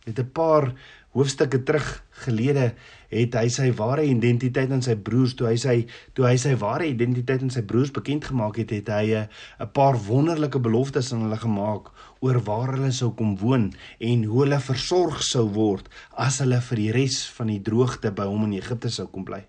het 0.04 0.20
'n 0.20 0.32
paar 0.32 0.74
hoofstukke 1.12 1.64
terug 1.64 2.04
gelede 2.24 2.74
het 3.12 3.36
hy 3.36 3.48
sy 3.52 3.68
ware 3.78 4.04
identiteit 4.08 4.72
aan 4.72 4.84
sy 4.86 4.96
broers 5.08 5.36
toe 5.38 5.50
hy 5.50 5.58
sy 5.60 5.76
toe 6.18 6.28
hy 6.30 6.38
sy 6.42 6.54
ware 6.62 6.88
identiteit 6.88 7.44
aan 7.44 7.54
sy 7.54 7.64
broers 7.68 7.92
bekend 7.96 8.26
gemaak 8.32 8.58
het 8.62 8.72
het 8.76 8.90
hy 8.96 9.06
'n 9.20 9.70
paar 9.76 10.00
wonderlike 10.08 10.60
beloftes 10.60 11.12
aan 11.14 11.28
hulle 11.28 11.42
gemaak 11.44 11.92
oor 12.20 12.40
waar 12.48 12.74
hulle 12.76 12.92
sou 12.92 13.12
kom 13.12 13.38
woon 13.38 13.74
en 14.00 14.24
hoe 14.24 14.44
hulle 14.44 14.60
versorg 14.60 15.24
sou 15.24 15.48
word 15.60 15.90
as 16.16 16.40
hulle 16.40 16.62
vir 16.62 16.78
die 16.78 16.92
res 16.92 17.26
van 17.38 17.48
die 17.48 17.62
droogte 17.62 18.12
by 18.12 18.26
hom 18.26 18.44
in 18.50 18.58
Egipte 18.60 18.90
sou 18.90 19.08
kom 19.08 19.26
bly. 19.26 19.44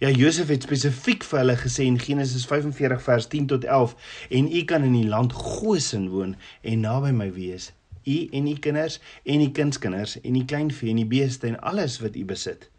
Ja 0.00 0.08
Josef 0.10 0.48
het 0.48 0.62
spesifiek 0.62 1.24
vir 1.24 1.38
hulle 1.38 1.56
gesê 1.56 1.84
in 1.84 1.98
Genesis 1.98 2.46
45 2.46 3.02
vers 3.02 3.26
10 3.28 3.46
tot 3.46 3.64
11 3.64 3.96
en 4.30 4.52
u 4.52 4.64
kan 4.64 4.84
in 4.84 4.92
die 4.92 5.08
land 5.08 5.32
Goshen 5.32 6.08
woon 6.10 6.36
en 6.62 6.80
naby 6.80 7.12
my 7.12 7.32
wees 7.32 7.72
u 8.04 8.28
en 8.30 8.46
u 8.46 8.54
kinders 8.58 9.00
en 9.24 9.40
u 9.40 9.50
kindskinders 9.50 10.20
en 10.20 10.36
u 10.36 10.44
kleinvee 10.44 10.90
en 10.90 11.02
die 11.02 11.06
beeste 11.06 11.46
en 11.46 11.60
alles 11.60 11.98
wat 12.00 12.16
u 12.16 12.24
besit. 12.24 12.70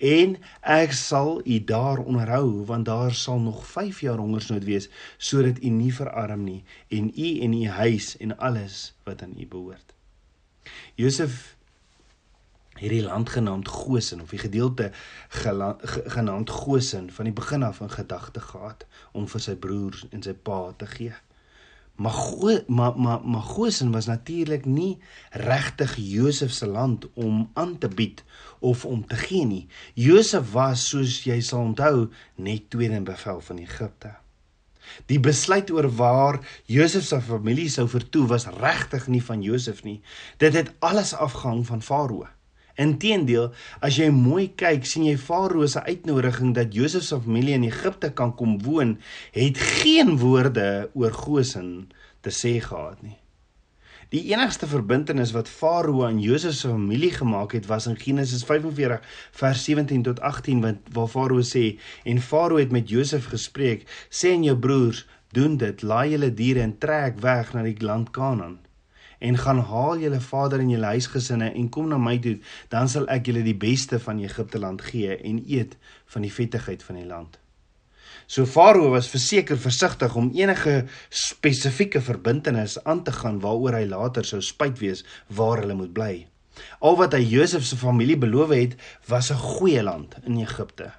En 0.00 0.36
ek 0.64 0.94
sal 0.96 1.42
u 1.44 1.64
daar 1.64 1.98
onderhou 2.00 2.64
want 2.64 2.84
daar 2.88 3.14
sal 3.14 3.40
nog 3.40 3.66
5 3.66 4.00
jaar 4.00 4.16
hongersnood 4.16 4.64
wees 4.64 4.88
sodat 5.16 5.62
u 5.62 5.68
nie 5.68 5.94
verarm 5.94 6.44
nie 6.44 6.64
en 6.88 7.12
u 7.16 7.28
en 7.40 7.52
u 7.52 7.66
huis 7.68 8.16
en 8.16 8.38
alles 8.38 8.94
wat 9.04 9.22
aan 9.22 9.36
u 9.36 9.46
behoort. 9.46 9.92
Josef 10.94 11.56
hierdie 12.80 13.02
land 13.02 13.28
genaamd 13.28 13.68
Goshen 13.68 14.20
of 14.20 14.30
die 14.32 14.40
gedeelte 14.40 14.90
genaamd 16.16 16.50
Goshen 16.50 17.10
van 17.12 17.24
die 17.28 17.36
begin 17.36 17.62
af 17.62 17.80
in 17.80 17.90
gedagte 17.90 18.40
gehad 18.40 18.86
om 19.12 19.28
vir 19.28 19.40
sy 19.40 19.54
broers 19.54 20.06
en 20.10 20.24
sy 20.24 20.32
pa 20.32 20.72
te 20.76 20.88
gee. 20.88 21.12
Maar 22.00 22.12
Go 22.12 22.58
maar 22.66 22.98
maar 22.98 23.20
maar 23.24 23.42
Goshen 23.42 23.90
was 23.90 24.06
natuurlik 24.06 24.64
nie 24.64 24.98
regtig 25.30 25.96
Josef 25.96 26.52
se 26.52 26.66
land 26.66 27.12
om 27.12 27.50
aan 27.52 27.78
te 27.78 27.88
bied 27.88 28.24
of 28.58 28.84
om 28.84 29.06
te 29.06 29.14
gee 29.14 29.44
nie. 29.44 29.66
Josef 29.94 30.52
was 30.52 30.88
soos 30.88 31.18
jy 31.24 31.40
sal 31.44 31.60
onthou 31.60 32.08
net 32.34 32.70
tweede 32.70 32.94
in 32.94 33.04
bevel 33.04 33.40
van 33.40 33.58
Egipte. 33.58 34.14
Die 35.06 35.20
besluit 35.20 35.70
oor 35.70 35.90
waar 35.94 36.40
Josef 36.64 37.04
se 37.04 37.20
familie 37.20 37.68
sou 37.68 37.88
vertoe 37.88 38.26
was 38.32 38.48
regtig 38.48 39.06
nie 39.06 39.22
van 39.24 39.42
Josef 39.42 39.84
nie. 39.84 40.00
Dit 40.36 40.56
het 40.56 40.72
alles 40.78 41.12
afgehang 41.14 41.66
van 41.66 41.82
Farao. 41.82 42.26
Inteendeel, 42.80 43.50
as 43.84 43.98
jy 44.00 44.08
mooi 44.14 44.46
kyk, 44.56 44.86
sien 44.88 45.04
jy 45.04 45.16
Farao 45.20 45.66
se 45.68 45.82
uitnodiging 45.84 46.54
dat 46.56 46.72
Josef 46.76 47.04
se 47.04 47.18
familie 47.20 47.58
in 47.58 47.66
Egipte 47.68 48.12
kan 48.16 48.32
kom 48.36 48.56
woon, 48.64 48.94
het 49.36 49.60
geen 49.80 50.16
woorde 50.22 50.88
oor 50.96 51.12
Goshen 51.12 51.90
te 52.24 52.32
sê 52.32 52.56
gehad 52.64 53.02
nie. 53.04 53.18
Die 54.10 54.24
enigste 54.32 54.66
verbintenis 54.66 55.30
wat 55.36 55.50
Farao 55.50 56.06
aan 56.06 56.22
Josef 56.24 56.56
se 56.58 56.72
familie 56.72 57.12
gemaak 57.14 57.52
het, 57.54 57.68
was 57.70 57.86
in 57.86 58.00
Genesis 58.00 58.42
45 58.48 59.04
vers 59.42 59.66
17 59.68 60.02
tot 60.08 60.24
18 60.32 60.64
wat 60.64 60.90
waar 60.96 61.12
Farao 61.12 61.44
sê 61.46 61.66
en 62.08 62.24
Farao 62.30 62.58
het 62.58 62.72
met 62.74 62.90
Josef 62.90 63.28
gespreek, 63.34 63.84
sê 64.08 64.32
aan 64.34 64.48
jou 64.48 64.56
broers, 64.56 65.04
doen 65.36 65.60
dit, 65.60 65.84
laai 65.86 66.16
julle 66.16 66.32
diere 66.34 66.64
en 66.64 66.74
trek 66.82 67.20
weg 67.22 67.54
na 67.54 67.62
die 67.68 67.76
land 67.84 68.10
Kanaan 68.16 68.58
en 69.20 69.36
gaan 69.36 69.60
haal 69.68 70.00
julle 70.00 70.20
vader 70.24 70.62
en 70.64 70.72
julle 70.72 70.94
huisgesinne 70.96 71.52
en 71.52 71.68
kom 71.68 71.88
na 71.88 71.98
my 72.00 72.16
toe, 72.24 72.38
dan 72.72 72.88
sal 72.88 73.06
ek 73.12 73.28
julle 73.28 73.44
die 73.44 73.56
beste 73.56 74.00
van 74.00 74.22
Egipte 74.24 74.58
land 74.58 74.82
gee 74.82 75.16
en 75.16 75.44
eet 75.46 75.76
van 76.14 76.26
die 76.26 76.32
vettigheid 76.32 76.82
van 76.82 77.00
die 77.00 77.08
land. 77.08 77.38
So 78.30 78.46
Farao 78.46 78.92
was 78.92 79.10
verseker 79.10 79.58
versigtig 79.58 80.14
om 80.16 80.30
enige 80.38 80.84
spesifieke 81.08 82.00
verbintenis 82.00 82.78
aan 82.84 83.02
te 83.02 83.12
gaan 83.12 83.40
waaroor 83.42 83.80
hy 83.80 83.86
later 83.90 84.26
sou 84.26 84.40
spyt 84.44 84.78
wees 84.78 85.04
waar 85.28 85.64
hulle 85.64 85.74
moet 85.74 85.92
bly. 85.96 86.14
Al 86.78 86.96
wat 87.00 87.16
hy 87.16 87.24
Josef 87.26 87.64
se 87.66 87.78
familie 87.80 88.18
beloof 88.20 88.54
het, 88.54 88.76
was 89.08 89.30
'n 89.32 89.42
goeie 89.56 89.82
land 89.82 90.14
in 90.24 90.38
Egipte. 90.38 90.92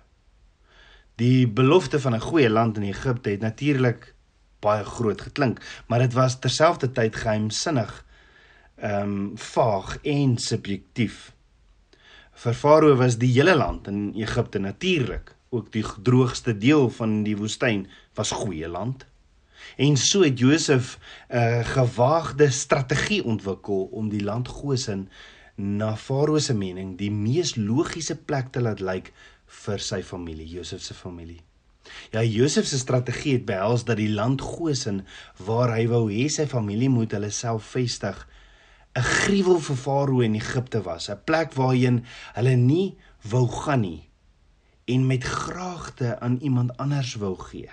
Die 1.15 1.47
belofte 1.47 1.99
van 1.99 2.15
'n 2.15 2.27
goeie 2.27 2.49
land 2.49 2.77
in 2.77 2.83
Egipte 2.83 3.29
het 3.29 3.41
natuurlik 3.41 4.13
baie 4.59 4.83
groot 4.83 5.21
geklink, 5.21 5.61
maar 5.87 5.99
dit 5.99 6.13
was 6.13 6.39
terselfdertyd 6.39 7.15
geheimsinnig 7.15 8.05
ehm 8.81 9.11
um, 9.11 9.37
vaag 9.37 9.97
en 10.01 10.37
subjektief. 10.37 11.33
Vir 12.33 12.53
Farao 12.57 12.95
was 12.97 13.19
die 13.21 13.29
hele 13.35 13.53
land 13.55 13.87
in 13.87 14.13
Egipte 14.17 14.59
natuurlik, 14.59 15.35
ook 15.49 15.71
die 15.71 15.83
droogste 16.01 16.57
deel 16.57 16.89
van 16.89 17.21
die 17.23 17.35
woestyn 17.37 17.85
was 18.17 18.31
goeie 18.31 18.67
land. 18.67 19.05
En 19.77 19.97
so 19.97 20.23
het 20.25 20.39
Josef 20.39 20.97
'n 21.29 21.37
uh, 21.37 21.65
gewaagde 21.65 22.49
strategie 22.49 23.23
ontwikkel 23.23 23.83
om 23.91 24.09
die 24.09 24.23
land 24.23 24.47
Goshen 24.47 25.09
na 25.55 25.95
Farao 25.95 26.39
se 26.39 26.53
mening 26.53 26.97
die 26.97 27.11
mees 27.11 27.55
logiese 27.55 28.15
plek 28.15 28.51
te 28.51 28.61
laat 28.61 28.79
lyk 28.79 29.13
vir 29.45 29.79
sy 29.79 30.01
familie, 30.03 30.47
Josef 30.47 30.81
se 30.81 30.93
familie. 30.93 31.41
Ja, 32.11 32.23
Josef 32.23 32.65
se 32.65 32.77
strategie 32.77 33.33
het 33.33 33.45
behels 33.45 33.83
dat 33.83 33.97
die 33.97 34.09
land 34.09 34.41
Goshen 34.41 35.05
waar 35.37 35.75
hy 35.75 35.87
wou 35.87 36.09
hê 36.09 36.29
sy 36.29 36.47
familie 36.47 36.89
moet 36.89 37.11
hulle 37.11 37.29
self 37.29 37.63
vestig, 37.75 38.27
'n 38.93 39.03
gruwel 39.03 39.59
vir 39.59 39.75
Farao 39.75 40.19
in 40.19 40.35
Egipte 40.35 40.81
was, 40.83 41.09
'n 41.09 41.23
plek 41.23 41.53
waarheen 41.53 42.03
hulle 42.35 42.55
nie 42.55 42.97
wou 43.31 43.47
gaan 43.47 43.81
nie 43.81 44.09
en 44.85 45.07
met 45.07 45.23
graagte 45.23 46.19
aan 46.19 46.37
iemand 46.41 46.77
anders 46.77 47.15
wou 47.15 47.35
gee. 47.39 47.69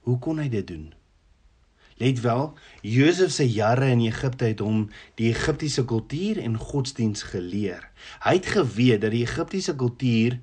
Hoe 0.00 0.18
kon 0.18 0.38
hy 0.38 0.48
dit 0.48 0.66
doen? 0.66 0.92
Let 2.00 2.20
wel, 2.20 2.54
Josef 2.80 3.30
se 3.30 3.44
jare 3.50 3.90
in 3.92 4.00
Egipte 4.00 4.44
het 4.44 4.60
hom 4.64 4.88
die 5.14 5.28
Egiptiese 5.28 5.84
kultuur 5.84 6.38
en 6.40 6.56
godsdiens 6.56 7.22
geleer. 7.22 7.90
Hy 8.24 8.34
het 8.38 8.46
geweet 8.46 9.00
dat 9.00 9.12
die 9.12 9.24
Egiptiese 9.26 9.76
kultuur 9.76 10.38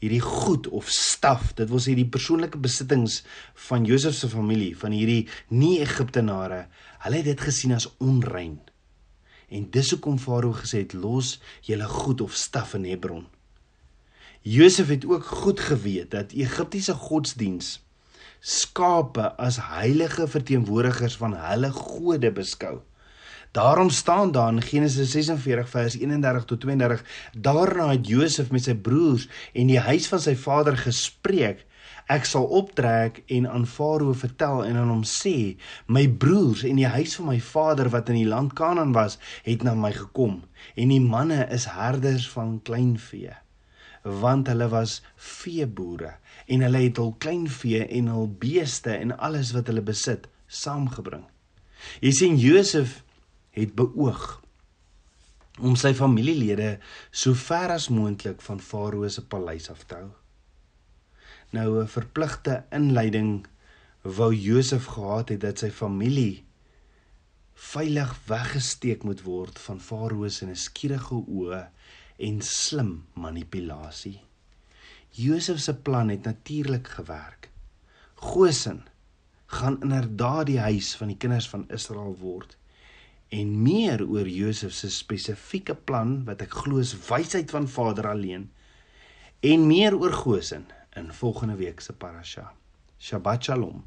hierdie 0.00 0.22
goed 0.24 0.68
of 0.72 0.88
staf, 0.92 1.52
dit 1.58 1.68
wil 1.68 1.82
sê 1.82 1.94
die 1.96 2.08
persoonlike 2.08 2.58
besittings 2.60 3.20
van 3.68 3.84
Josef 3.88 4.16
se 4.16 4.30
familie, 4.32 4.72
van 4.80 4.94
hierdie 4.96 5.26
nie-Egiptenare, 5.52 6.64
hulle 7.04 7.20
het 7.20 7.28
dit 7.28 7.44
gesien 7.48 7.76
as 7.76 7.88
onrein. 8.00 8.56
En 9.50 9.66
dis 9.74 9.90
hoekom 9.92 10.16
Farao 10.22 10.54
gesê 10.56 10.84
het 10.84 10.96
los 10.96 11.36
julle 11.66 11.88
goed 11.90 12.24
of 12.24 12.36
staf 12.38 12.74
in 12.78 12.86
Hebron. 12.88 13.26
Josef 14.46 14.88
het 14.88 15.04
ook 15.04 15.26
goed 15.42 15.60
geweet 15.60 16.14
dat 16.14 16.32
Egiptiese 16.32 16.94
godsdiens 16.96 17.80
skape 18.40 19.26
as 19.36 19.58
heilige 19.60 20.24
verteenwoordigers 20.28 21.18
van 21.20 21.34
hulle 21.36 21.68
gode 21.76 22.30
beskou. 22.32 22.78
Daarom 23.52 23.90
staan 23.90 24.32
daar 24.32 24.52
in 24.52 24.62
Genesis 24.62 25.10
46 25.10 25.68
vers 25.68 25.98
31 25.98 26.44
tot 26.44 26.60
32: 26.60 27.04
Daarna 27.32 27.88
het 27.90 28.06
Josef 28.06 28.50
met 28.50 28.62
sy 28.62 28.74
broers 28.74 29.26
en 29.52 29.66
die 29.66 29.80
huis 29.80 30.06
van 30.08 30.22
sy 30.22 30.36
vader 30.38 30.76
gespreek: 30.78 31.66
Ek 32.06 32.24
sal 32.30 32.46
optrek 32.46 33.22
en 33.26 33.50
aan 33.50 33.66
Farao 33.66 34.14
vertel 34.14 34.64
en 34.64 34.78
aan 34.78 34.94
hom 34.94 35.02
sê: 35.02 35.56
My 35.86 36.06
broers 36.08 36.62
en 36.62 36.78
die 36.78 36.86
huis 36.86 37.16
van 37.18 37.30
my 37.32 37.40
vader 37.40 37.90
wat 37.90 38.08
in 38.14 38.20
die 38.22 38.30
land 38.30 38.54
Kanaan 38.54 38.94
was, 38.94 39.18
het 39.42 39.66
na 39.66 39.74
my 39.74 39.92
gekom 39.98 40.42
en 40.74 40.94
die 40.94 41.02
manne 41.02 41.42
is 41.50 41.66
herders 41.74 42.30
van 42.30 42.60
kleinvee 42.62 43.34
want 44.02 44.48
hulle 44.48 44.68
was 44.72 45.00
veeboere 45.16 46.14
en 46.46 46.62
hulle 46.64 46.80
het 46.86 46.96
hul 46.96 47.12
kleinvee 47.20 47.84
en 47.98 48.08
hul 48.08 48.30
beeste 48.40 48.94
en 48.94 49.12
alles 49.18 49.52
wat 49.52 49.68
hulle 49.68 49.84
besit 49.84 50.24
saamgebring. 50.46 51.26
Jy 52.00 52.12
sien 52.16 52.38
Josef 52.40 53.00
het 53.60 53.74
beoog 53.78 54.40
om 55.60 55.76
sy 55.76 55.92
familielede 55.96 56.78
so 57.10 57.36
ver 57.36 57.74
as 57.74 57.88
moontlik 57.92 58.40
van 58.44 58.60
Farao 58.64 59.08
se 59.08 59.24
paleis 59.32 59.68
af 59.72 59.84
te 59.84 59.98
hou. 59.98 60.10
Nou 61.52 61.82
'n 61.82 61.88
verpligte 61.88 62.64
inleiding 62.70 63.46
wou 64.02 64.32
Josef 64.34 64.84
gehad 64.84 65.28
het 65.28 65.40
dat 65.40 65.58
sy 65.58 65.70
familie 65.70 66.44
veilig 67.54 68.12
weggesteek 68.26 69.02
moet 69.02 69.22
word 69.22 69.58
van 69.58 69.80
Farao 69.80 70.28
se 70.28 70.54
skierige 70.54 71.14
oë 71.14 71.68
en 72.18 72.40
slim 72.42 73.04
manipulasie. 73.14 74.20
Josef 75.10 75.58
se 75.58 75.74
plan 75.74 76.08
het 76.08 76.24
natuurlik 76.24 76.88
gewerk. 76.88 77.50
Goshen 78.14 78.84
gaan 79.46 79.80
inderdaad 79.82 80.46
die 80.46 80.60
huis 80.60 80.96
van 80.96 81.08
die 81.08 81.16
kinders 81.16 81.48
van 81.48 81.68
Israel 81.68 82.16
word 82.20 82.56
en 83.30 83.50
meer 83.62 84.02
oor 84.02 84.28
Josef 84.28 84.72
se 84.74 84.90
spesifieke 84.90 85.74
plan 85.74 86.24
wat 86.26 86.42
ek 86.42 86.56
glo 86.64 86.82
is 86.82 86.96
wysheid 87.08 87.50
van 87.54 87.68
Vader 87.70 88.10
alleen 88.10 88.48
en 89.40 89.66
meer 89.66 89.94
oor 89.96 90.12
Goshen 90.12 90.66
in 90.98 91.12
volgende 91.12 91.56
week 91.56 91.80
se 91.80 91.92
parasha. 91.92 92.50
Shabbat 92.98 93.44
Shalom. 93.44 93.84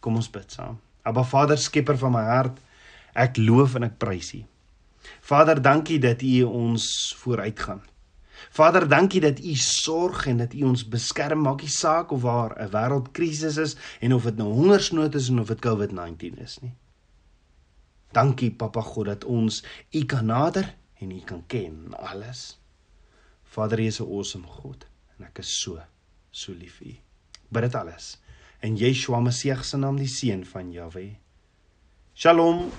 Kom 0.00 0.16
ons 0.16 0.30
bid 0.30 0.52
saam. 0.52 0.78
Aba 1.04 1.24
Vader, 1.24 1.58
skepper 1.58 1.98
van 2.00 2.14
my 2.14 2.22
hart, 2.24 2.60
ek 3.12 3.36
loof 3.36 3.74
en 3.76 3.84
ek 3.90 3.98
prys 4.00 4.30
U. 4.38 4.44
Vader, 5.28 5.60
dankie 5.60 5.98
dat 6.00 6.22
U 6.24 6.32
ons 6.48 6.86
vooruitgaan. 7.20 7.82
Vader, 8.54 8.86
dankie 8.88 9.20
dat 9.20 9.42
U 9.42 9.54
sorg 9.60 10.24
en 10.30 10.40
dat 10.40 10.54
U 10.56 10.64
ons 10.70 10.86
beskerm, 10.88 11.44
maak 11.44 11.60
nie 11.64 11.72
saak 11.72 12.12
of 12.12 12.24
waar 12.24 12.56
'n 12.56 12.70
wêreldkrisis 12.72 13.58
is 13.58 13.76
en 14.00 14.14
of 14.14 14.24
dit 14.24 14.36
nou 14.36 14.48
hongersnood 14.52 15.14
is 15.14 15.28
en 15.28 15.40
of 15.40 15.48
dit 15.48 15.60
COVID-19 15.60 16.40
is 16.40 16.58
nie. 16.62 16.72
Dankie 18.14 18.52
Papa 18.54 18.82
God 18.82 19.10
dat 19.10 19.24
ons 19.24 19.62
U 19.92 20.04
kan 20.06 20.26
nader 20.30 20.74
en 21.02 21.10
U 21.10 21.20
kan 21.26 21.44
ken 21.46 21.94
alles. 21.98 22.58
Vader, 23.42 23.80
U 23.80 23.86
is 23.86 24.00
'n 24.00 24.08
awesome 24.08 24.46
God 24.46 24.86
en 25.18 25.26
ek 25.26 25.38
is 25.38 25.60
so 25.60 25.80
so 26.30 26.52
lief 26.52 26.78
vir 26.78 26.88
U. 26.88 26.96
Bid 27.50 27.62
dit 27.62 27.74
alles 27.74 28.18
in 28.64 28.76
Yeshua 28.76 29.20
Messie 29.20 29.54
se 29.62 29.76
naam, 29.76 29.98
die 30.00 30.08
seun 30.08 30.44
van 30.44 30.72
Jahweh. 30.72 31.12
Shalom. 32.14 32.70